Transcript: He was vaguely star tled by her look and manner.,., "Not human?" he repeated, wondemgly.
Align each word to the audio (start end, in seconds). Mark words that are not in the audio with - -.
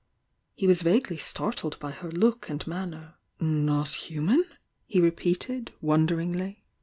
He 0.55 0.65
was 0.65 0.81
vaguely 0.81 1.17
star 1.17 1.51
tled 1.51 1.77
by 1.77 1.91
her 1.91 2.09
look 2.09 2.49
and 2.49 2.65
manner.,., 2.65 3.13
"Not 3.39 3.89
human?" 3.93 4.43
he 4.87 4.99
repeated, 4.99 5.73
wondemgly. 5.79 6.63